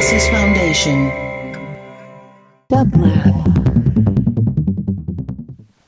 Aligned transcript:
Genesis 0.00 0.30
Foundation. 0.30 1.10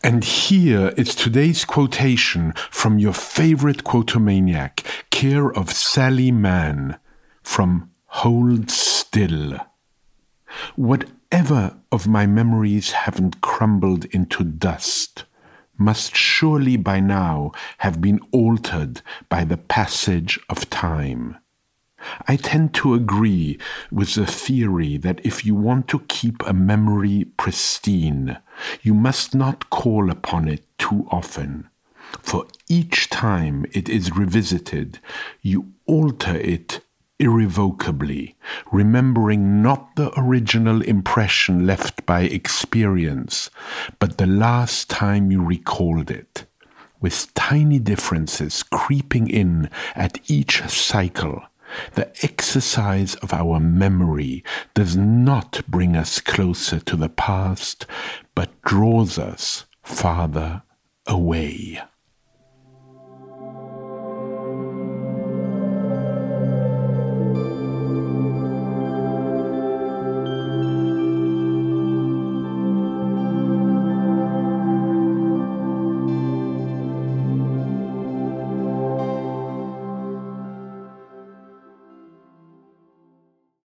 And 0.05 0.23
here 0.23 0.89
is 0.99 1.15
today's 1.15 1.65
quotation 1.65 2.53
from 2.71 2.99
your 2.99 3.15
favorite 3.15 3.85
quotomaniac, 3.85 4.85
care 5.09 5.51
of 5.51 5.73
Sally 5.73 6.31
Mann, 6.31 6.99
from 7.43 7.91
Hold 8.05 8.71
Still. 8.71 9.59
Whatever 10.77 11.79
of 11.91 12.07
my 12.07 12.27
memories 12.27 12.91
haven't 12.91 13.41
crumbled 13.41 14.05
into 14.07 14.45
dust 14.45 15.25
must 15.79 16.15
surely 16.15 16.77
by 16.77 17.01
now 17.01 17.53
have 17.79 18.03
been 18.03 18.21
altered 18.31 19.01
by 19.31 19.43
the 19.45 19.57
passage 19.57 20.39
of 20.51 20.69
time. 20.69 21.39
I 22.29 22.37
tend 22.37 22.75
to 22.75 22.95
agree 22.95 23.59
with 23.91 24.15
the 24.15 24.27
theory 24.27 24.97
that 24.99 25.21
if 25.25 25.45
you 25.45 25.55
want 25.55 25.89
to 25.89 26.01
keep 26.09 26.43
a 26.47 26.53
memory 26.53 27.25
pristine, 27.37 28.39
you 28.83 28.95
must 28.95 29.35
not 29.35 29.71
call 29.71 30.11
upon 30.11 30.49
it 30.49 30.65
too 30.79 31.07
often. 31.11 31.69
For 32.21 32.47
each 32.69 33.09
time 33.09 33.67
it 33.73 33.89
is 33.89 34.15
revisited, 34.15 34.99
you 35.41 35.73
alter 35.87 36.37
it 36.37 36.81
irrevocably, 37.19 38.37
remembering 38.73 39.63
not 39.63 39.95
the 39.97 40.13
original 40.19 40.83
impression 40.83 41.67
left 41.67 42.05
by 42.05 42.23
experience, 42.23 43.49
but 43.99 44.19
the 44.19 44.27
last 44.27 44.91
time 44.91 45.31
you 45.31 45.43
recalled 45.43 46.11
it, 46.11 46.47
with 47.01 47.33
tiny 47.35 47.79
differences 47.79 48.63
creeping 48.65 49.29
in 49.29 49.71
at 49.95 50.19
each 50.29 50.63
cycle 50.69 51.45
the 51.95 52.13
exercise 52.23 53.15
of 53.17 53.33
our 53.33 53.61
memory 53.61 54.45
does 54.75 54.97
not 54.97 55.63
bring 55.69 55.97
us 55.97 56.21
closer 56.21 56.81
to 56.81 56.97
the 56.97 57.09
past, 57.09 57.87
but 58.35 58.61
draws 58.63 59.19
us 59.19 59.67
farther 59.83 60.63
away. 61.07 61.81